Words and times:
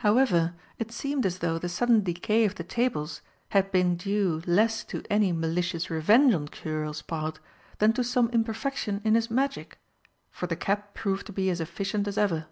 However, 0.00 0.52
it 0.78 0.92
seemed 0.92 1.24
as 1.24 1.38
though 1.38 1.58
the 1.58 1.66
sudden 1.70 2.02
decay 2.04 2.44
of 2.44 2.56
the 2.56 2.62
tables 2.62 3.22
had 3.48 3.72
been 3.72 3.96
due 3.96 4.42
less 4.46 4.84
to 4.84 5.02
any 5.08 5.32
malicious 5.32 5.88
revenge 5.88 6.34
on 6.34 6.48
Xuriel's 6.48 7.00
part 7.00 7.40
than 7.78 7.94
to 7.94 8.04
some 8.04 8.28
imperfection 8.28 9.00
in 9.04 9.14
his 9.14 9.30
magic 9.30 9.78
for 10.30 10.46
the 10.46 10.54
cap 10.54 10.92
proved 10.92 11.24
to 11.28 11.32
be 11.32 11.48
as 11.48 11.62
efficient 11.62 12.06
as 12.06 12.18
ever. 12.18 12.44